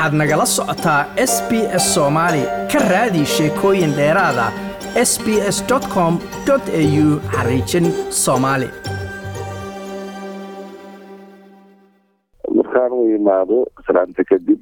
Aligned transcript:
waxaad 0.00 0.14
nagala 0.20 0.46
socotaa 0.46 1.02
s 1.30 1.34
b 1.48 1.50
s 1.82 1.84
soomaali 1.94 2.42
ka 2.72 2.78
raadi 2.92 3.22
sheekooyin 3.36 3.92
dheeraada 3.98 4.46
s 5.10 5.12
b 5.24 5.26
s 5.56 5.58
com 5.94 6.14
au 6.48 7.08
xariijin 7.34 7.86
soomaali 8.24 8.68
markaan 12.56 12.92
u 12.92 13.02
imaado 13.16 13.58
salaanta 13.86 14.22
kadib 14.30 14.60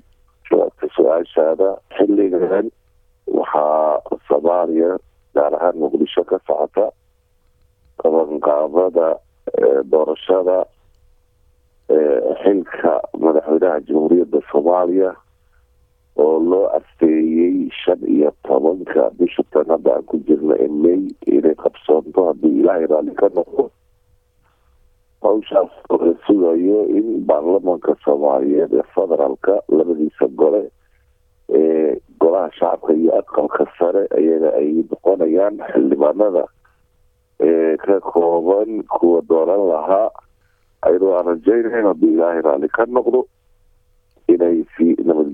jawaabta 0.51 0.87
su'aashaada 0.97 1.69
xilligan 1.97 2.67
waxaa 3.39 4.03
soomaaliya 4.29 4.91
gaar 5.35 5.55
ahaan 5.55 5.77
muqdisho 5.83 6.25
ka 6.31 6.39
socota 6.47 6.87
qabanqaabada 8.03 9.09
doorashada 9.93 10.59
xilka 12.43 12.93
madaxweynaha 13.25 13.81
jamhuuriyadda 13.87 14.39
soomaaliya 14.53 15.11
oo 16.19 16.39
loo 16.51 16.67
asteeyey 16.79 17.69
shan 17.81 18.01
iyo 18.15 18.31
tobanka 18.47 19.11
bisha 19.19 19.43
tan 19.53 19.67
hadda 19.75 19.95
aan 19.97 20.05
ku 20.11 20.17
jirna 20.27 20.55
ee 20.65 20.69
may 20.69 21.01
inay 21.27 21.55
qabsoonto 21.63 22.27
haddii 22.29 22.55
ilaahay 22.61 22.87
raalli 22.91 23.15
ka 23.21 23.29
noqdo. 23.37 23.71
Hawshaas 25.23 25.71
oo 25.91 25.99
la 26.05 26.15
sugayo 26.27 26.81
in 26.99 27.25
baarlamanka 27.29 27.95
soomaaliyeed 28.05 28.73
ee 28.79 28.85
federaalka 28.95 29.55
labadiisa 29.69 30.27
gole 30.41 30.63
ee 31.61 31.97
golaha 32.21 32.51
shacabka 32.59 32.93
iyo 32.95 33.13
aqalka 33.21 33.65
sare 33.79 34.03
ayaga 34.19 34.51
ay 34.61 34.71
noqonayaan 34.91 35.57
xildhibaanada 35.73 36.45
ee 37.49 37.77
ka 37.85 38.01
kooban 38.01 38.83
kuwa 38.95 39.23
dooran 39.29 39.63
lahaa. 39.73 40.11
Ayadoo 40.87 41.15
aan 41.19 41.27
rajaynayn 41.35 41.87
haddii 41.91 42.13
ilaahay 42.15 42.43
raalli 42.47 42.69
ka 42.77 42.87
noqdo 42.87 43.21
inay 44.29 44.63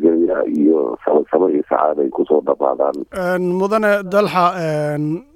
nabadgelya 0.04 0.38
iyo 0.56 0.96
sabasabo 1.04 1.48
iyo 1.50 1.62
sacaad 1.68 1.98
ay 2.00 2.08
ku 2.12 2.24
soo 2.28 2.40
dhamaadaan 2.44 3.42
mudane 3.42 4.02
dalxa 4.04 4.44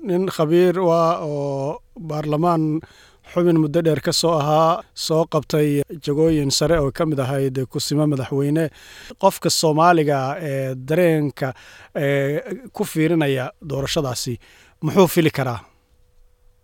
nin 0.08 0.26
khabiir 0.28 0.76
waa 0.80 1.20
oo 1.24 1.78
baarlamaan 1.96 2.80
xubin 3.32 3.58
muddo 3.60 3.80
dheer 3.82 4.00
ka 4.00 4.12
soo 4.12 4.36
ahaa 4.40 4.80
soo 4.94 5.24
qabtay 5.32 5.82
jagooyin 6.04 6.50
sare 6.50 6.78
oo 6.80 6.90
ka 6.92 7.06
mid 7.06 7.18
ahayd 7.20 7.56
kusimo 7.68 8.06
madaxweyne. 8.06 8.68
Qofka 9.20 9.50
soomaaliga 9.50 10.36
ee 10.40 10.74
dareenka 10.74 11.52
ku 12.72 12.84
fiirinaya 12.84 13.50
doorashadaasi 13.60 14.38
muxuu 14.82 15.06
fili 15.08 15.30
karaa? 15.30 15.60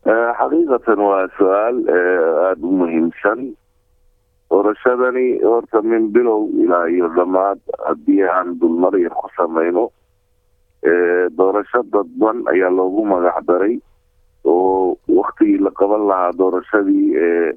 Xaqiiqatan 0.05 1.01
waa 1.01 1.29
su'aal 1.37 1.77
aada 1.89 2.65
u 2.65 2.73
muhiimsan 2.81 3.41
doorashadani 4.59 5.43
horta 5.43 5.83
min 5.83 6.05
bilow 6.15 6.47
ilaa 6.63 6.87
iyo 6.95 7.09
dhammaad 7.17 7.59
haddii 7.87 8.23
aan 8.23 8.55
dulmar 8.61 8.95
yar 9.03 9.11
ku 9.19 9.27
sameyno 9.37 9.89
doorasho 11.39 11.83
dadban 11.93 12.45
ayaa 12.53 12.71
loogu 12.71 13.03
magac 13.05 13.43
daray 13.49 13.75
oo 14.45 14.95
waktigii 15.09 15.59
la 15.59 15.71
qaban 15.81 16.07
lahaa 16.11 16.33
doorashadii 16.39 17.07
ee 17.27 17.51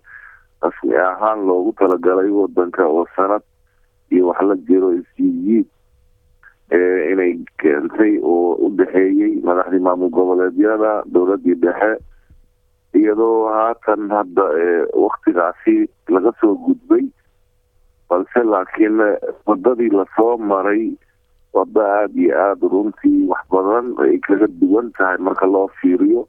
rasmi 0.65 0.95
ahaan 0.97 1.45
loogu 1.49 1.73
talagalay 1.77 2.29
wadanka 2.39 2.87
oo 2.89 3.05
sanad 3.15 3.45
iyo 4.11 4.27
wax 4.33 4.41
la 4.49 4.55
jiro 4.67 4.89
isjiidjiid 4.97 5.67
inay 7.13 7.37
keentay 7.61 8.17
oo 8.23 8.57
u 8.65 8.73
dhexeeyey 8.77 9.37
madaxdii 9.45 9.85
maamul 9.85 10.09
goboleedyada 10.09 11.03
dowladii 11.13 11.55
dhexe 11.61 11.93
iyadoo 12.93 13.47
haatan 13.53 14.09
hadda 14.09 14.43
waktigaasi 14.95 15.89
laga 16.09 16.31
soo 16.41 16.55
gudbay 16.55 17.05
balse 18.09 18.43
laakiin 18.43 18.97
wadadii 19.45 19.89
la 19.89 20.05
soo 20.15 20.37
maray 20.37 20.91
wada 21.53 21.83
aada 21.85 22.13
iyo 22.21 22.33
aada 22.39 22.67
runtii 22.73 23.27
wax 23.27 23.43
badan 23.51 23.93
ay 24.03 24.17
kaga 24.19 24.47
duwan 24.61 24.91
tahay 24.97 25.17
marka 25.17 25.45
loo 25.45 25.67
fiiriyo 25.81 26.27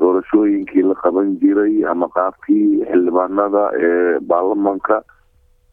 doorashooyinkii 0.00 0.82
la 0.82 0.94
qaban 0.94 1.36
jiray 1.40 1.84
ama 1.90 2.08
qaabkii 2.08 2.84
xildhibaanada 2.90 3.62
ee 3.88 4.18
baarlamanka. 4.20 5.02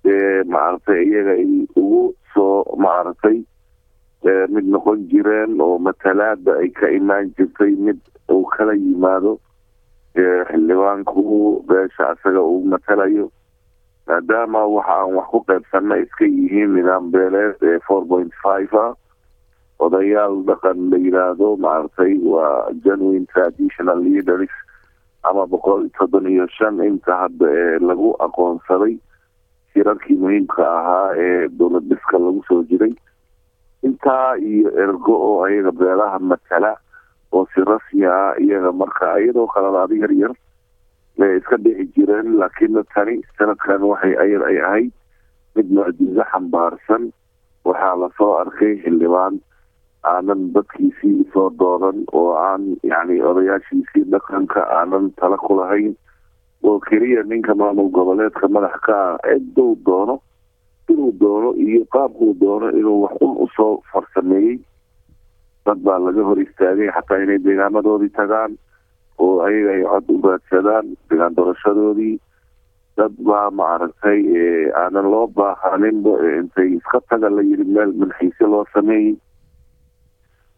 Ee 0.06 0.44
maaragtay 0.44 1.02
iyaga 1.06 1.32
ay 1.42 1.68
ugu 1.76 2.14
soo 2.34 2.66
maaragtay 2.78 3.38
mid 4.54 4.66
noqon 4.74 5.06
jireen 5.12 5.62
oo 5.62 5.78
matalaada 5.78 6.58
ay 6.62 6.70
ka 6.70 6.90
imaan 6.90 7.30
jirtay 7.38 7.74
mid 7.86 8.00
uu 8.34 8.46
kala 8.56 8.74
yimaado 8.74 9.38
xildhibaanku 10.16 11.64
beesha 11.68 12.14
isaga 12.16 12.42
uu 12.42 12.64
matalayo 12.74 13.28
maadaama 14.08 14.62
waxa 14.76 14.94
aan 15.02 15.16
wax 15.18 15.28
ku 15.32 15.40
qaybsana 15.50 15.98
iska 16.04 16.26
yihiin 16.26 16.74
nidaam 16.76 17.12
beeleed 17.12 17.58
ee 17.72 17.80
four 17.88 18.06
point 18.08 18.32
five 18.44 18.72
ah. 18.86 18.94
Odayaal 19.80 20.36
dhaqan 20.48 20.88
la 20.92 20.98
yiraahdo 21.06 21.48
maaragtay 21.60 22.14
waa 22.24 22.72
genuine 22.84 23.26
traditional 23.34 24.00
leaders 24.00 24.54
ama 25.24 25.44
boqol 25.52 25.90
soddon 25.98 26.28
iyo 26.32 26.48
shan 26.58 26.80
inta 26.80 27.18
hadda 27.28 27.48
ee 27.52 27.80
lagu 27.84 28.16
aqoonsaday 28.26 28.96
shirarkii 29.74 30.16
muhiimka 30.22 30.64
ahaa 30.64 31.12
ee 31.26 31.48
dowlad 31.60 31.84
dhiska 31.92 32.18
lagu 32.18 32.40
soo 32.48 32.64
jiray. 32.72 32.94
Intaa 33.84 34.38
iyo 34.40 34.72
ergo 34.84 35.14
oo 35.28 35.44
ayaga 35.44 35.72
beelaha 35.72 36.20
matala 36.20 36.72
oo 37.36 37.46
si 37.54 37.62
rasmi 37.72 38.06
ah 38.08 38.34
iyaga 38.40 38.72
marka 38.72 39.20
iyadoo 39.20 39.48
qaladaado 39.54 39.96
yar 40.04 40.14
yar 40.22 40.34
ay 41.24 41.38
iska 41.40 41.58
dhici 41.58 41.86
jireen 41.96 42.36
laakiin 42.40 42.80
tani 42.94 43.16
sanadkan 43.38 43.84
waxay 43.92 44.14
ayar 44.24 44.44
ay 44.50 44.58
ahayd 44.68 44.92
mid 45.56 45.68
mucjizo 45.72 46.24
xambaarsan. 46.32 47.04
Waxaa 47.66 47.96
la 48.02 48.10
soo 48.18 48.34
arkay 48.42 48.74
xildhibaan 48.84 49.40
aanan 50.04 50.42
dadkiisii 50.54 51.26
soo 51.34 51.50
dooran 51.60 52.04
oo 52.14 52.36
aan 52.38 52.76
yani 52.84 53.22
odayaashiisii 53.30 54.04
dhaqanka 54.12 54.62
aanan 54.78 55.10
tala 55.18 55.38
ku 55.38 55.56
lahayn. 55.58 55.96
Oo 56.64 56.80
keliya 56.80 57.24
ninka 57.24 57.56
maamul 57.56 57.90
goboleedka 57.96 58.48
madax 58.48 58.76
ka 58.86 58.94
ah 58.94 59.18
ciduu 59.26 59.74
doono 59.86 60.20
inuu 60.90 61.12
doono 61.20 61.50
iyo 61.58 61.82
qaabkuu 61.94 62.34
doono 62.42 62.70
inuu 62.70 63.02
wax 63.08 63.16
un 63.26 63.34
u 63.44 63.48
soo 63.56 63.82
farsameeyey 63.92 64.60
dad 65.66 65.80
baa 65.86 66.00
laga 66.00 66.24
hor 66.28 66.40
istaagay 66.46 66.90
xataa 66.96 67.22
inay 67.24 67.40
deegaamadoodii 67.46 68.14
tagaan 68.18 68.58
oo 69.18 69.42
ayaga 69.48 69.72
ay 69.76 69.84
cod 69.92 70.10
u 70.14 70.22
raadsadaan 70.28 70.86
deegaan 71.10 71.36
doorashadoodii. 71.36 72.16
Dad 72.98 73.12
baa 73.28 73.50
maaragtay 73.52 74.22
aanan 74.82 75.08
loo 75.12 75.28
baahaninba 75.28 76.14
intay 76.40 76.70
iska 76.78 77.00
taga 77.10 77.30
la 77.30 77.42
yiri 77.44 77.66
meel 77.76 77.92
manxiisyo 78.00 78.48
loo 78.48 78.66
sameeyey 78.74 79.16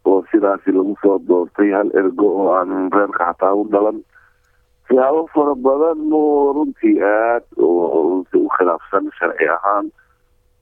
oo 0.04 0.22
sidaasi 0.30 0.70
lagu 0.72 0.94
soo 1.02 1.18
doortay 1.28 1.70
hal 1.76 1.90
ergo 2.00 2.28
oo 2.40 2.52
aanan 2.54 2.90
reerka 2.94 3.24
xataa 3.32 3.54
u 3.54 3.64
dhalan. 3.72 3.98
Siyaabo 4.88 5.26
fara 5.34 5.54
badan 5.54 6.00
oo 6.12 6.52
runtii 6.56 6.96
aad 7.02 7.44
runtii 7.58 8.40
u 8.46 8.48
khilaafsan 8.56 9.10
sharci 9.18 9.48
ahaan 9.56 9.90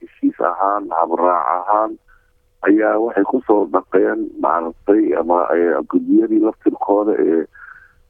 heshiis 0.01 0.39
ahaan 0.49 0.89
habraac 0.97 1.45
ahaan 1.57 1.91
ayaa 2.67 2.97
waxay 3.05 3.23
ku 3.31 3.41
soo 3.47 3.65
dhaqeen 3.73 4.19
maaragtay 4.41 5.03
ama 5.19 5.37
guddiyadii 5.91 6.41
laftirkooda 6.47 7.13
ee 7.25 7.43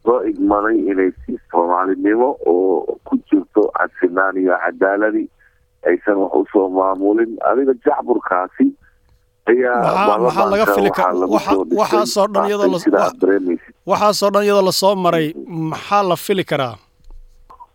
loo 0.07 0.19
igmaday 0.31 0.77
inay 0.91 1.11
si 1.25 1.35
soomaalinimo 1.51 2.29
oo 2.45 2.97
ku 3.07 3.17
jirto 3.29 3.61
cadsinaan 3.77 4.37
iyo 4.37 4.55
cadaaladi 4.65 5.23
aysan 5.87 6.15
wax 6.23 6.33
u 6.39 6.45
soo 6.53 6.69
maamulin. 6.69 7.31
Adiga 7.49 7.73
jacburkaasi 7.85 8.67
waxaasoo 11.77 12.27
dhan 14.31 14.43
iyadoo 14.43 14.61
la 14.65 14.71
soo 14.71 14.95
maray. 14.95 15.33
Maxaa 15.47 16.03
la 16.09 16.15
fili 16.15 16.43
karaa? 16.43 16.75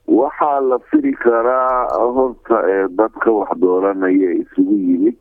Waxaa 0.09 0.61
la 0.71 0.79
fili 0.91 1.13
karaa 1.13 1.89
horta 2.15 2.57
dadka 2.99 3.31
wax 3.39 3.51
dooranaya 3.61 4.31
isugu 4.43 4.75
yimid 4.87 5.17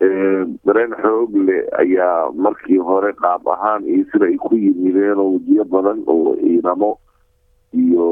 dareen 0.00 0.92
xoog 1.02 1.32
leh 1.48 1.64
ayaa 1.80 2.30
markii 2.36 2.78
hore 2.78 3.12
qaab 3.16 3.48
ahaan 3.48 3.84
iyo 3.88 4.04
sida 4.12 4.26
ay 4.28 4.36
ku 4.36 4.52
yimideen 4.54 5.16
oo 5.18 5.32
wajiyo 5.40 5.64
badan 5.64 6.02
oo 6.06 6.36
ciidamo 6.36 6.98
iyo 7.72 8.04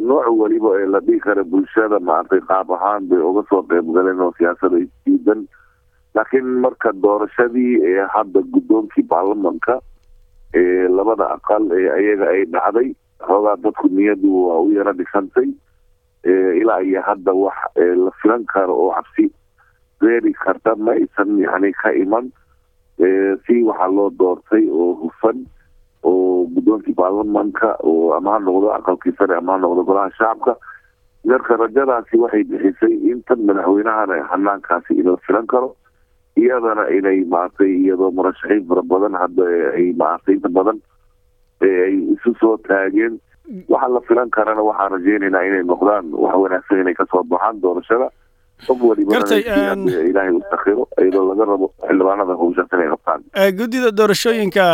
nooc 0.00 0.26
weliba 0.40 0.72
ee 0.80 0.86
la 0.88 1.00
dhihi 1.00 1.20
kara 1.20 1.44
bulshada 1.44 2.00
maaragtay 2.00 2.40
qaab 2.48 2.72
ahaan 2.72 3.08
bay 3.08 3.20
uga 3.20 3.44
soo 3.50 3.62
qeyb 3.68 3.92
galeen 3.94 4.20
oo 4.24 4.32
siyaasada 4.38 4.78
isdiidan 4.80 5.44
laakiin 6.14 6.48
marka 6.64 6.92
doorashadii 7.02 7.76
ee 7.84 8.06
hadda 8.14 8.40
guddoonkii 8.54 9.04
baarlamanka 9.12 9.80
ee 10.54 10.88
labada 10.88 11.28
aqal 11.36 11.68
ee 11.76 11.88
ayaga 11.98 12.26
ay 12.32 12.44
dhacday 12.56 12.88
xoogaa 13.28 13.56
dadku 13.64 13.88
niyadu 13.92 14.32
waa 14.48 14.60
u 14.64 14.72
yaro 14.72 14.92
dhisantay 14.96 15.48
ilaa 16.60 16.80
iyo 16.82 17.02
hadda 17.04 17.32
wax 17.32 17.58
la 17.76 18.10
filan 18.22 18.44
karo 18.48 18.72
oo 18.80 18.90
cabsi 18.96 19.28
beeri 20.00 20.32
karta 20.32 20.76
ma 20.76 20.92
aysan 20.92 21.38
yani 21.38 21.72
ka 21.72 21.90
iman. 21.92 22.30
Si 23.46 23.62
waxaa 23.62 23.88
loo 23.96 24.10
doortay 24.18 24.66
oo 24.70 24.94
hufan 25.02 25.46
oo 26.02 26.46
guddoonkii 26.54 26.94
baarlamanka 26.94 27.76
oo 27.82 28.12
ama 28.16 28.32
ha 28.34 28.38
noqdo 28.38 28.72
aqalkii 28.74 29.14
sare 29.18 29.36
ama 29.36 29.52
ha 29.54 29.58
noqdo 29.58 29.84
golaha 29.86 30.10
shacabka 30.18 30.56
marka 31.24 31.56
rajadaasi 31.56 32.16
waxay 32.18 32.44
bixisay 32.50 32.94
in 33.10 33.22
tan 33.28 33.42
madaxweynahana 33.46 34.22
hanaankaasi 34.30 34.94
inoo 34.98 35.16
filan 35.26 35.46
karo 35.46 35.74
iyadana 36.38 36.86
inay 36.98 37.22
maaragtay 37.26 37.70
iyadoo 37.82 38.10
murashaxiin 38.10 38.66
fara 38.68 38.82
badan 38.82 39.14
hadda 39.22 39.44
ay 39.78 39.92
maaragtay 39.98 40.34
inta 40.38 40.48
badan. 40.48 40.78
Ay 41.62 41.94
isu 42.14 42.34
soo 42.40 42.56
taageen 42.68 43.18
waxaa 43.68 43.88
la 43.94 44.00
filan 44.08 44.30
karana 44.30 44.62
waxaan 44.62 44.92
rajeynaynaa 44.98 45.42
inay 45.48 45.62
noqdaan 45.66 46.10
wax 46.14 46.34
wanaagsan 46.42 46.80
inay 46.82 46.94
ka 46.94 47.06
soo 47.10 47.22
baxaan 47.22 47.60
doorashada 47.62 48.10
qof 48.66 48.78
walibana 48.82 49.36
ilaahay 50.10 50.32
u 50.38 50.42
sakiro 50.50 50.84
iyadoo 51.02 51.24
laga 51.30 51.44
rabo 51.52 51.66
xildhibaanada 51.86 52.34
hawshaas 52.40 52.72
inay 52.76 52.88
qabtaan 52.94 53.20
guddida 53.58 53.90
doorashooyinka 54.00 54.64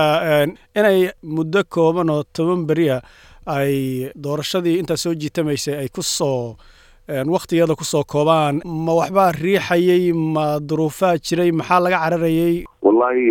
inay 0.80 0.98
muddo 1.36 1.60
kooban 1.76 2.10
oo 2.16 2.22
toban 2.36 2.62
beriya 2.70 2.98
ay 3.56 3.74
doorashadii 4.26 4.76
intaa 4.80 4.96
soo 5.04 5.14
jiitamaysay 5.22 5.74
ay 5.82 5.88
ku 5.96 6.02
soo 6.02 6.56
waktigeeda 7.36 7.74
ku 7.76 7.84
soo 7.84 8.04
koobaan 8.12 8.60
ma 8.86 8.92
waxbaa 9.00 9.32
riixayay 9.42 10.12
ma 10.36 10.44
duruufaa 10.68 11.16
jiray 11.26 11.50
maxaa 11.52 11.80
laga 11.84 11.98
cararayay 12.04 12.54
wallahi 12.86 13.24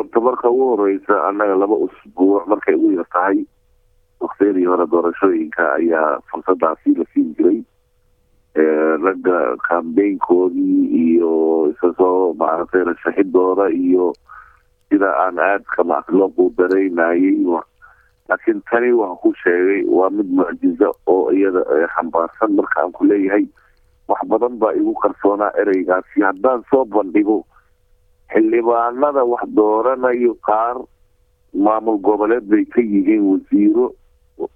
orta 0.00 0.20
marka 0.26 0.50
ugu 0.50 0.66
horeysa 0.76 1.14
annaga 1.28 1.54
laba 1.62 1.76
usbuuc 1.86 2.44
markay 2.52 2.74
ugu 2.74 2.92
yar 2.98 3.08
tahay 3.14 3.38
waktiyadii 4.20 4.66
hore 4.70 4.86
doorashooyinka 4.92 5.62
ayaa 5.80 6.20
fursadaasi 6.30 6.90
la 7.00 7.04
siin 7.14 7.28
jiray 7.38 7.58
ragga 8.54 9.56
kambeynkoodii 9.68 10.86
iyo 10.90 11.70
isa 11.70 11.94
soo 11.98 12.34
maaragtay 12.34 12.84
rashaxidooda 12.84 13.70
iyo 13.70 14.12
sida 14.90 15.10
aan 15.16 15.38
aadka 15.38 15.82
loo 16.10 16.28
quudaraynayay 16.28 17.36
laakiin 18.28 18.60
tani 18.70 18.92
waxaan 18.92 19.18
ku 19.22 19.30
sheegay 19.42 19.84
waa 19.86 20.10
mid 20.10 20.26
mucjizo 20.30 20.90
oo 21.06 21.30
iyada 21.32 21.62
xambaarsan 21.94 22.54
marka 22.58 22.80
aan 22.82 22.92
ku 22.92 23.04
leeyahay 23.04 23.46
wax 24.08 24.20
badan 24.28 24.58
baa 24.58 24.72
igu 24.74 24.94
qarsoonaa 24.94 25.52
ereygaasi. 25.62 26.22
Haddaan 26.22 26.62
soo 26.70 26.84
bandhigo 26.84 27.46
xildhibaanada 28.32 29.22
wax 29.24 29.46
dooranayo 29.54 30.34
qaar 30.46 30.76
maamul 31.54 31.98
goboleed 32.02 32.46
bay 32.50 32.64
ka 32.66 32.80
yihiin 32.82 33.22
wasiiro 33.30 33.94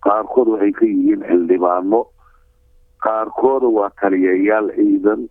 qaarkood 0.03 0.49
waxay 0.55 0.73
ka 0.73 0.85
yihiin 0.87 1.23
xildhibaano 1.29 2.07
qaarkooda 3.05 3.69
waa 3.77 3.91
taliyayaal 4.01 4.69
ciidan 4.77 5.23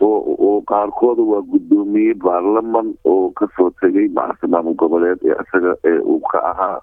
oo 0.00 0.18
oo 0.48 0.60
qaarkooda 0.72 1.22
waa 1.32 1.42
guddoomiye 1.52 2.14
baarlaman 2.24 2.94
oo 3.04 3.30
ka 3.40 3.48
soo 3.56 3.70
tegay 3.80 4.08
maaragtay 4.18 4.50
maamul 4.50 4.74
goboleed 4.82 5.20
ee 5.30 5.36
isaga 5.44 5.74
uu 6.04 6.20
ka 6.32 6.38
ahaa 6.50 6.78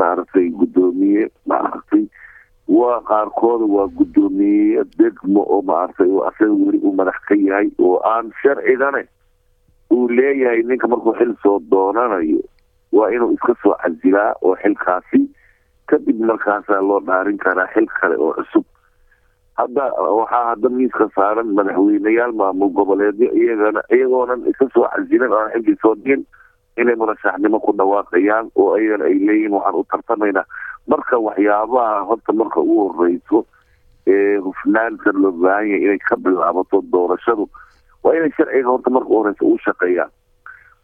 maaragtay 0.00 0.48
guddoomiye 0.60 1.28
maaragtay 1.52 2.04
waa 2.78 3.00
qaarkooda 3.10 3.64
waa 3.76 3.88
guddoomiye 3.98 4.84
degmo 4.98 5.42
oo 5.54 5.62
maaragtay 5.62 6.10
asaga 6.28 6.52
weli 6.64 6.78
uu 6.82 6.94
madax 7.00 7.18
ka 7.28 7.34
yahay 7.46 7.68
oo 7.78 7.96
aan 8.12 8.32
sharcigane 8.42 9.02
uu 9.90 10.08
leeyahay 10.08 10.62
ninka 10.62 10.88
markuu 10.88 11.14
xil 11.18 11.34
soo 11.42 11.58
doonanayo 11.70 12.40
waa 12.92 13.10
inuu 13.10 13.32
iska 13.36 13.54
soo 13.62 13.74
casilaa 13.82 14.32
oo 14.42 14.56
xilkaasi 14.62 15.20
kadib 15.86 16.20
markaasaa 16.30 16.80
loo 16.88 17.00
dhaarin 17.06 17.38
karaa 17.44 17.68
xil 17.74 17.86
kale 18.00 18.16
oo 18.16 18.32
cusub 18.38 18.64
hadda 19.58 19.84
waxaa 20.18 20.44
hadda 20.50 20.68
miiska 20.68 21.08
saaran 21.14 21.50
madaxweyneyaal 21.58 22.32
maamul 22.40 22.70
goboleedyo 22.78 23.28
iyagana 23.42 23.82
iyagoonan 23.96 24.46
iska 24.50 24.66
soo 24.74 24.86
casilin 24.92 25.32
oan 25.32 25.50
xilkii 25.52 25.76
soo 25.82 25.94
dhigin 25.94 26.24
inay 26.80 26.96
murashaxnimo 26.96 27.60
ku 27.60 27.72
dhawaaqayaan 27.76 28.50
oo 28.56 28.76
iyagana 28.78 29.04
ay 29.10 29.18
leeyihiin 29.26 29.52
waxaan 29.52 29.74
u 29.80 29.84
tartamaynaa. 29.92 30.44
Marka 30.88 31.18
waxyaabaha 31.18 32.04
horta 32.08 32.32
marka 32.32 32.60
ugu 32.60 32.88
horeyso 32.96 33.44
ee 34.06 34.36
hufnaanta 34.44 35.12
loo 35.14 35.32
baahan 35.32 35.68
yahay 35.68 35.84
inay 35.84 35.98
ka 36.08 36.16
bilaabato 36.16 36.80
doorashadu 36.92 37.44
waa 38.04 38.14
inay 38.16 38.32
sharciga 38.36 38.68
horta 38.72 38.90
marka 38.90 39.08
horeysa 39.14 39.44
u 39.44 39.58
shaqeeyaan. 39.64 40.10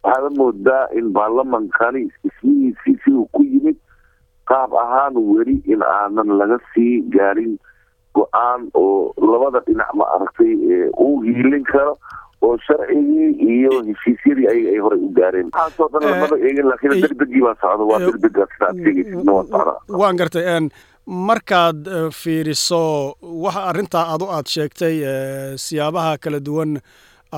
Waxaada 0.04 0.30
moodaa 0.38 0.84
in 0.98 1.08
baarlamankani 1.16 2.04
ismihiisii 2.28 2.96
siduu 3.04 3.24
ku 3.32 3.42
yimid 3.42 3.76
qaab 4.48 4.76
ahaan 4.76 5.16
weli 5.16 5.56
in 5.66 5.82
aanan 5.82 6.36
laga 6.38 6.58
sii 6.74 7.00
gaarin 7.16 7.58
go'aan 8.18 8.60
oo 8.74 9.14
labada 9.32 9.60
dhinac 9.66 9.90
ma 10.00 10.04
aragtay 10.14 10.52
uu 11.06 11.20
hiilin 11.26 11.64
karo 11.72 11.94
oo 12.46 12.54
sharcigii 12.66 13.30
iyo 13.54 13.72
heshiisyadii 13.88 14.46
ayaga 14.52 14.70
ay 14.74 14.78
horey 14.84 15.00
u 15.06 15.08
gaareen. 15.18 15.48
Waxaasoo 15.54 15.88
dhan 15.92 16.10
lamada 16.10 16.36
eegin 16.46 16.66
laakiin 16.70 17.00
degdegii 17.04 17.42
baa 17.46 17.56
socda 17.62 17.84
waa 17.90 17.98
degdega 18.06 18.46
sida 18.52 18.66
aad 18.68 18.76
sheegaysidna 18.84 19.32
waa 19.36 19.44
socdaa 19.50 19.98
waan 20.02 20.16
gartay 20.22 20.46
markaad 21.28 21.88
fiiriso 22.20 22.80
waxa 23.44 23.60
arrintaa 23.70 24.04
adu 24.14 24.26
aad 24.36 24.46
sheegtay 24.54 24.94
siyaabaha 25.66 26.12
kala 26.24 26.40
duwan 26.48 26.72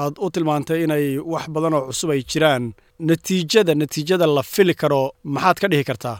aad 0.02 0.14
u 0.24 0.30
tilmaantay 0.34 0.78
inay 0.84 1.06
wax 1.34 1.44
badan 1.54 1.74
oo 1.78 1.84
cusub 1.90 2.10
ay 2.14 2.22
jiraan 2.32 2.64
natiijada 3.10 3.74
natiijada 3.82 4.26
la 4.36 4.42
fili 4.54 4.74
karo 4.82 5.02
maxaad 5.34 5.58
ka 5.62 5.68
dhihi 5.72 5.84
kartaa? 5.90 6.18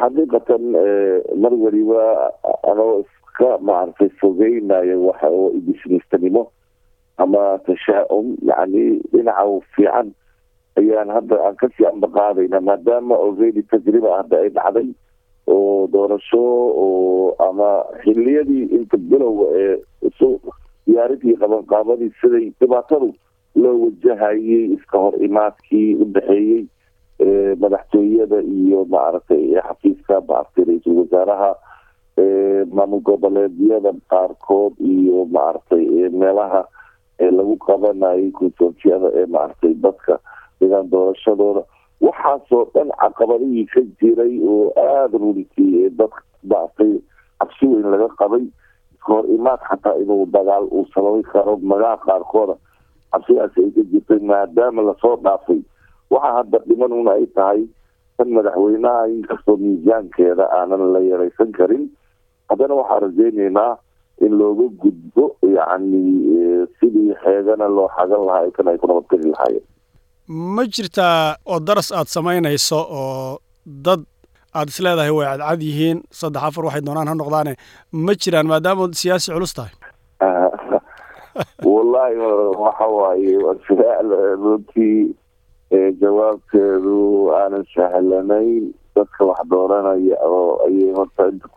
Xaqiiqatan 0.00 0.62
mar 1.42 1.52
weliba 1.64 2.02
anoo 2.70 3.04
iska 3.32 3.58
maaragtay 3.60 4.08
fogeynayo 4.20 5.06
waxa 5.08 5.28
oo 5.28 5.50
idisnistanimo 5.56 6.50
ama 7.16 7.58
tashaa-um 7.66 8.36
yacni 8.48 9.00
dhinaca 9.12 9.60
fiican 9.76 10.12
ayaan 10.76 11.08
hadda 11.16 11.36
aan 11.46 11.56
ka 11.56 11.68
sii 11.76 11.86
ambaqaadayna 11.86 12.60
maadaama 12.60 13.14
already 13.16 13.62
tajriba 13.62 14.16
hadda 14.16 14.36
ay 14.44 14.48
dhacday 14.48 14.88
oo 15.46 15.86
doorasho 15.92 16.42
oo 16.84 17.34
ama 17.48 17.84
xiliyadii 18.04 18.64
inta 18.76 18.96
bilowga 18.96 19.46
ee 19.60 19.76
isu 20.08 20.40
diyaarintii 20.86 21.36
qabanqaabadii 21.42 22.12
siday 22.20 22.46
dhibaatadu 22.60 23.12
loo 23.62 23.74
wajahayay 23.84 24.64
iska 24.76 24.98
hor 24.98 25.14
imaadkii 25.24 25.94
u 25.94 26.04
dhexeeyey 26.04 26.62
madaxtooyada 27.60 28.40
iyo 28.42 28.84
maaragtay 28.84 29.44
xafiiska 29.66 30.20
maaragtay 30.28 30.64
ra'iisul 30.68 30.98
wasaaraha 31.04 31.50
maamul 32.72 33.00
goboleedyada 33.00 33.92
qaarkood 34.12 34.74
iyo 34.80 35.24
maaragtay 35.36 35.84
meelaha 36.10 36.64
lagu 37.38 37.56
qabanayay 37.66 38.30
konsoonsiyada 38.30 39.08
ee 39.20 39.26
maaragtay 39.26 39.74
dadka 39.84 40.18
degaan 40.60 40.90
doorashadooda 40.90 41.62
waxaasoo 42.06 42.64
dhan 42.74 42.90
caqabadihii 43.02 43.66
ka 43.74 43.80
jiray 44.00 44.34
oo 44.54 44.72
aada 44.86 45.18
runtii 45.18 45.90
dadka 46.00 46.22
maaragtay 46.50 46.92
cabsi 47.40 47.66
weyn 47.66 47.86
laga 47.94 48.08
qabay 48.22 48.42
iska 48.94 49.12
hor 49.12 49.26
imaad 49.36 49.60
xataa 49.68 49.94
inuu 50.02 50.26
dagaal 50.34 50.66
uu 50.70 50.86
sababi 50.94 51.22
karo 51.32 51.56
magaha 51.72 51.96
qaarkooda 52.06 52.54
cabsidaasi 53.12 53.60
ay 53.64 53.70
ka 53.76 53.82
jirtay 53.92 54.18
maadaama 54.32 54.82
la 54.88 54.94
soo 55.02 55.16
dhaafay 55.24 55.60
waxaa 56.10 56.34
hadda 56.38 56.58
dhimanuna 56.66 57.10
ay 57.18 57.26
tahay 57.38 57.62
tan 58.18 58.28
madaxweynaha 58.36 59.06
inkastoo 59.14 59.56
miisaankeeda 59.56 60.44
aanan 60.58 60.92
la 60.92 61.00
yaraysan 61.10 61.52
karin 61.58 61.84
haddana 62.52 62.74
waxaan 62.80 63.02
rajeyneynaa 63.06 63.72
in 64.24 64.32
looga 64.40 64.66
gudbo 64.82 65.24
yacni 65.56 66.02
sidii 66.78 67.14
xeegana 67.24 67.66
loo 67.76 67.88
xagan 67.96 68.22
lahaa 68.28 68.50
kan 68.56 68.68
ay 68.68 68.78
ku 68.78 68.86
nabadgeli 68.86 69.32
lahaayeen. 69.32 69.64
Ma 70.28 70.62
jirtaa 70.74 71.36
oo 71.46 71.60
daras 71.68 71.88
aad 71.92 72.08
samaynayso 72.16 72.78
oo 73.00 73.38
dad 73.66 74.04
aad 74.54 74.68
is 74.68 74.78
leedahay 74.84 75.10
way 75.16 75.26
cadcad 75.32 75.62
yihiin 75.68 75.98
saddex 76.20 76.42
afar 76.48 76.64
waxay 76.68 76.84
doonaan 76.86 77.08
ha 77.10 77.14
noqdaane 77.14 77.52
ma 78.06 78.12
jiraan 78.22 78.46
maadaama 78.52 78.88
siyaasi 79.02 79.32
culus 79.34 79.54
tahay. 79.56 79.72
Wallahi 81.74 82.16
waxa 82.64 82.86
waaye 82.98 83.34
su'aal 83.66 84.10
runtii 84.44 85.16
jawaabteedu 86.00 87.32
aanan 87.38 87.64
sahlanayn 87.74 88.64
dadka 88.96 89.24
wax 89.24 89.40
dooranaya 89.50 90.16
oo 90.28 90.60
ayay 90.68 90.92
horta 90.98 91.28
inta 91.32 91.48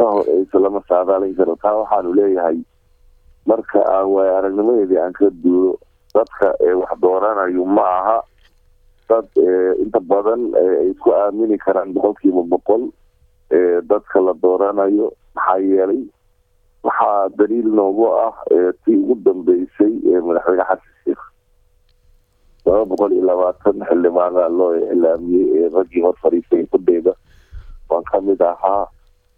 ka 0.00 0.06
horeysa 0.16 0.56
lama 0.64 0.80
saadaalin 0.88 1.36
karo 1.36 1.56
taa 1.62 1.76
waxaanu 1.84 2.14
leeyahay 2.18 2.58
marka 3.46 3.80
aan 3.94 4.08
waay 4.16 4.30
aragnimadeedii 4.38 4.98
aan 5.04 5.12
ka 5.12 5.28
duuro 5.44 5.76
dadka 6.14 6.48
wax 6.80 6.92
dooranayo 7.04 7.64
ma 7.64 7.84
aha. 8.00 8.18
Dad 9.10 9.26
inta 9.82 10.00
badan 10.10 10.42
ay 10.54 10.90
isku 10.94 11.10
aamini 11.14 11.58
karaan 11.58 11.92
boqol 11.94 12.14
kiiba 12.22 12.42
boqol 12.52 12.82
dadka 13.90 14.20
la 14.26 14.32
dooranayo 14.42 15.10
maxaa 15.34 15.58
yeelay 15.70 16.02
waxaa 16.86 17.28
daliil 17.38 17.68
noogu 17.78 18.06
ah 18.24 18.30
tii 18.86 18.96
ugu 19.02 19.14
dambeysay 19.26 19.92
madaxweyne 20.26 20.62
xasan 20.68 20.94
sheekh 21.04 21.24
laba 22.66 22.84
boqol 22.92 23.12
iyo 23.12 23.24
labaatan 23.30 23.82
xildhibaana 23.88 24.46
loo 24.58 24.70
iclaamiyey 24.78 25.46
ee 25.58 25.68
raggii 25.74 26.02
hor 26.06 26.14
fadhiisay 26.22 26.62
fudheyda 26.72 27.12
waan 27.90 28.04
ka 28.12 28.20
mid 28.28 28.40
ahaa 28.52 28.86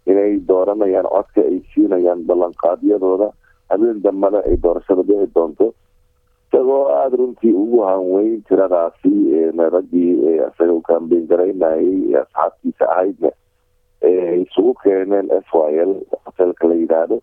inay 0.05 0.39
dooranayaan 0.47 1.07
codka 1.13 1.41
ay 1.41 1.61
siinayaan 1.73 2.25
ballanqaadyadooda. 2.27 3.29
Habeen 3.69 4.01
dambana 4.03 4.39
ay 4.45 4.57
doorashada 4.63 5.03
dhici 5.07 5.27
doonto. 5.35 5.73
Isagoo 6.53 6.85
aada 6.93 7.17
runtii 7.17 7.53
ugu 7.53 7.81
hanweyn 7.87 8.43
tiradaasi 8.47 9.11
raggii 9.75 10.11
isaga 10.47 10.73
u 10.73 10.81
kambeyn 10.81 11.27
garaynayay 11.27 12.13
asxaabtiisa 12.21 12.85
ahaydna 12.93 13.31
isugu 14.43 14.73
keeneen 14.83 15.29
s 15.31 15.49
y 15.53 15.77
l 15.85 15.91
hotelka 16.25 16.67
la 16.67 16.75
yidhaahdo. 16.75 17.17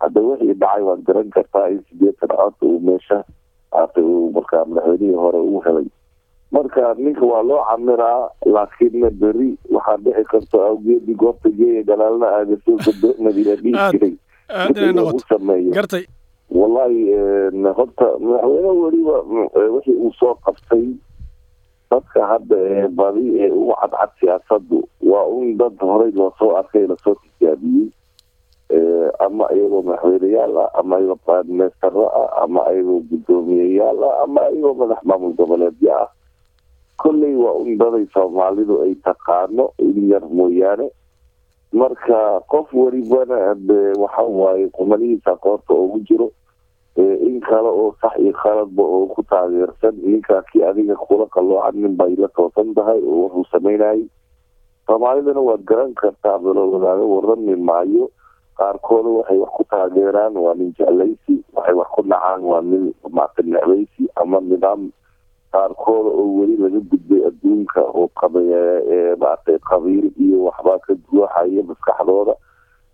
Hadda 0.00 0.20
wixii 0.20 0.54
dhacay 0.54 0.82
waad 0.82 1.02
garan 1.08 1.30
kartaa 1.30 1.68
in 1.74 1.80
sideetan 1.88 2.28
cod 2.36 2.54
uu 2.62 2.78
meesha 2.80 3.24
uu 3.98 4.30
markaa 4.36 4.64
madaxweynihii 4.64 5.16
hore 5.18 5.38
uu 5.40 5.60
helay. 5.66 5.86
Marka 6.52 6.94
ninka 6.98 7.26
waa 7.26 7.42
loo 7.42 7.64
camiraa 7.70 8.30
laakiinna 8.46 9.10
beri 9.10 9.56
waxaa 9.86 9.96
dhici 10.04 10.24
karta 10.30 10.58
awgeedii 10.66 11.14
goobta 11.14 11.48
geeya 11.50 11.82
galaalna 11.82 12.26
aagasoo 12.26 12.78
madiina 13.24 13.54
dhihi 13.56 13.72
jiray. 13.92 14.14
aad 14.48 14.76
inay 14.76 14.92
lagu 14.92 15.10
noqoto. 15.12 15.24
sameeyo. 15.28 15.70
Gartay. 15.72 16.04
Wallahi 16.50 17.12
horta 17.76 18.06
madaxweyne 18.20 18.70
weliba 18.82 19.16
wixii 19.74 19.96
uu 19.96 20.12
soo 20.18 20.34
qabtay 20.44 20.86
dadka 21.90 22.26
hadda 22.26 22.56
ee 22.56 22.88
badi 22.88 23.24
ee 23.42 23.50
ugu 23.50 23.72
cadcad 23.80 24.10
siyaasaddu 24.20 24.88
waa 25.02 25.24
un 25.26 25.56
dad 25.58 25.76
horey 25.80 26.12
loosoo 26.12 26.56
arkay 26.56 26.86
la 26.86 26.96
soo 27.04 27.14
tijaabiyey. 27.22 27.88
Ama 29.24 29.44
iyagoo 29.54 29.82
madaxweyneyaal 29.82 30.56
ah 30.58 30.70
ama 30.80 30.98
iyagoo 30.98 31.18
baadmeestaro 31.26 32.04
ah 32.20 32.42
ama 32.42 32.60
iyagoo 32.72 33.00
guddoomiyeyaal 33.10 34.02
ah 34.04 34.22
ama 34.24 34.40
iyagoo 34.50 34.74
madax 34.74 35.00
maamul 35.04 35.32
goboleedyo 35.38 35.92
ah 36.02 36.08
kolley 36.96 37.34
waa 37.36 37.52
un 37.52 38.06
soomaalidu 38.14 38.82
ay 38.82 38.94
taqaano 39.04 39.72
in 39.78 40.08
yar 40.08 40.22
mooyaane. 40.30 40.88
Marka 41.72 42.40
qof 42.50 42.70
welibana 42.72 43.54
de 43.54 43.92
waxa 43.98 44.22
waaye 44.22 44.68
qumanihiisa 44.70 45.36
qoorta 45.42 45.74
ugu 45.74 45.98
jiro 46.06 46.30
in 46.96 47.40
kale 47.40 47.66
oo 47.68 47.94
sax 48.00 48.14
iyo 48.22 48.32
khaladba 48.32 48.82
oo 48.82 49.06
ku 49.10 49.22
taageersan 49.26 49.94
ninkaa 50.06 50.42
kii 50.52 50.62
adiga 50.62 50.94
kula 50.96 51.26
qaloocan 51.26 51.74
nin 51.82 51.96
bay 51.96 52.14
la 52.16 52.28
toosan 52.28 52.74
tahay 52.74 53.00
oo 53.02 53.26
wuxuu 53.26 53.44
sameynayay. 53.50 54.06
Soomaalidana 54.86 55.40
waad 55.40 55.64
garan 55.66 55.94
kartaa 55.94 56.38
baloo 56.38 56.70
wadaaga 56.78 57.02
warami 57.04 57.56
maayo. 57.56 58.10
Qaarkooda 58.54 59.08
waxay 59.18 59.38
wax 59.42 59.50
ku 59.58 59.64
taageeraan 59.66 60.36
waa 60.38 60.54
nin 60.54 60.70
jeclaysi 60.78 61.42
waxay 61.58 61.74
wax 61.74 61.88
ku 61.90 62.02
dhacaan 62.06 62.42
waa 62.46 62.62
nin 62.62 62.94
maata 63.10 63.42
necbaysi 63.42 64.06
ama 64.14 64.38
nidaam 64.40 64.92
qaarkooda 65.54 66.10
oo 66.20 66.26
weli 66.38 66.56
laga 66.58 66.80
gudbay 66.90 67.22
adduunka 67.30 67.80
oo 67.94 68.10
maaragtay 69.20 69.58
qabiil 69.70 70.10
iyo 70.24 70.38
waxbaa 70.50 70.78
ka 70.86 70.94
guuxaya 71.10 71.62
maskaxdooda. 71.68 72.34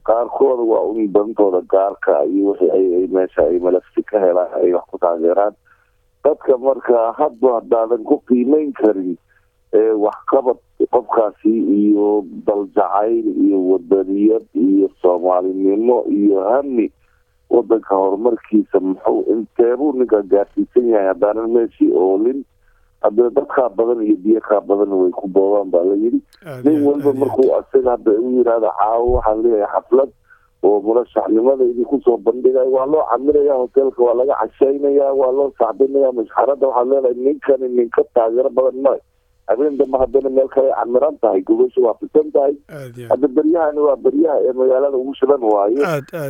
Qaarkooda 0.05 0.63
waa 0.73 0.85
un 0.91 1.09
dantooda 1.13 1.61
gaarka 1.73 2.25
iyo 2.25 2.53
wixii 2.53 3.09
meesha 3.15 3.43
ay 3.49 3.59
malafsi 3.59 4.03
ka 4.03 4.19
helaan 4.21 4.53
ay 4.61 4.73
wax 4.75 4.85
ku 4.91 4.99
taageeraan. 4.99 5.55
Dadka 6.25 6.59
marka 6.59 7.13
hadba 7.19 7.55
haddaadan 7.61 8.05
ku 8.05 8.21
qiimeyn 8.29 8.73
karin 8.77 9.17
waxqabad 10.05 10.59
qofkaasi 10.93 11.53
iyo 11.81 12.25
daljacayl 12.47 13.27
iyo 13.45 13.59
wadaniyad 13.71 14.45
iyo 14.55 14.89
soomaalinimo 15.03 16.05
iyo 16.11 16.41
hami 16.51 16.91
wadanka 17.51 17.95
horumarkiisa 17.95 18.81
muxuu 18.81 19.25
inteebuu 19.33 19.93
ninka 19.93 20.23
gaarsiisan 20.23 20.89
yahay 20.91 21.07
haddaanan 21.15 21.51
meeshii 21.55 21.93
oolin 21.95 22.45
hadee 23.03 23.31
dadkaa 23.37 23.69
badan 23.69 24.03
iyo 24.07 24.17
biyo 24.25 24.41
kaa 24.41 24.61
badan 24.61 24.93
way 24.93 25.11
ku 25.11 25.29
boobaan 25.29 25.71
baa 25.71 25.85
la 25.85 25.95
yidhi. 25.95 26.21
Nin 26.65 26.83
walba 26.87 27.13
markuu 27.13 27.55
asaga 27.59 27.91
hadda 27.97 28.11
u 28.13 28.31
yidhaahdo 28.37 28.71
caawo 28.79 29.13
waxaan 29.17 29.43
leeyahay 29.43 29.73
xaflad 29.75 30.11
oo 30.63 30.81
murashaxnimada 30.85 31.65
idinku 31.65 32.01
soo 32.05 32.17
bandhigayo 32.17 32.69
waa 32.73 32.87
loo 32.87 33.05
camiraya 33.11 33.55
hoteelka 33.55 34.03
waa 34.03 34.15
laga 34.21 34.35
cashaynaya 34.41 35.13
waa 35.21 35.33
loo 35.33 35.53
sacbinaya 35.59 36.13
mashxaradda 36.13 36.67
waxaad 36.69 36.89
leedahay 36.89 37.15
ninkani 37.25 37.69
ninka 37.69 38.05
taageero 38.15 38.51
badan 38.51 38.81
male 38.85 39.01
habeen 39.49 39.79
dambe 39.79 39.99
haddana 39.99 40.29
meel 40.31 40.49
kale 40.49 40.69
camiran 40.77 41.17
tahay 41.23 41.41
gogosha 41.43 41.81
waa 41.81 41.95
fisan 42.01 42.29
tahay. 42.33 42.55
Hadda 43.11 43.29
beryahani 43.29 43.81
waa 43.81 43.97
beryaha 43.97 44.39
ee 44.47 44.53
magaalada 44.53 44.97
ugu 45.01 45.15
shidan 45.15 45.43
waayo 45.43 45.81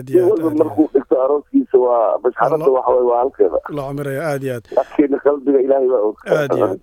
nin 0.08 0.30
walba 0.30 0.64
aad 0.64 0.94
iyo 1.58 1.78
waa 1.86 2.18
mashxaradda 2.24 2.64
Allah. 2.66 2.74
waxaway 2.78 3.04
waa 3.10 3.18
halkeeda 3.22 3.56
aad. 3.56 3.74
loo 3.76 3.86
camiraya 3.88 4.22
aad 4.30 4.42
iyo 4.46 4.54
aad 4.56 4.64
laakiin 4.78 5.18
qalbiga 5.24 5.60
ilaahay 5.66 5.88
baa 5.92 6.02
og 6.08 6.16
Aad 6.38 6.52
iyo 6.58 6.66
aad. 6.70 6.80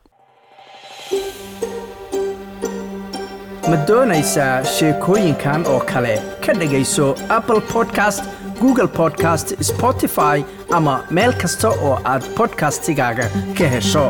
ma 3.69 3.77
doonaysaa 3.87 4.55
sheekooyinkan 4.75 5.61
oo 5.73 5.79
kale 5.91 6.15
ka 6.45 6.53
dhegayso 6.59 7.07
apple 7.37 7.61
podcast 7.73 8.23
google 8.61 8.87
podcast 8.99 9.47
spotify 9.71 10.37
ama 10.77 10.95
meel 11.17 11.33
kasta 11.43 11.69
oo 11.87 11.95
aad 12.13 12.23
podcastigaaga 12.39 13.25
ka 13.57 13.65
hesho 13.75 14.05